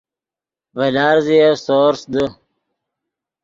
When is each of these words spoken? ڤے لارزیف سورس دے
ڤے 0.77 0.87
لارزیف 0.95 1.53
سورس 1.65 2.01
دے 2.13 2.25